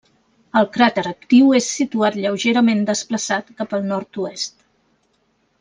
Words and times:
El 0.61 0.67
cràter 0.77 1.03
actiu 1.09 1.51
és 1.59 1.67
situat 1.81 2.17
lleugerament 2.23 2.83
desplaçat 2.89 3.55
cap 3.61 3.77
al 3.79 3.89
nord-oest. 3.93 4.57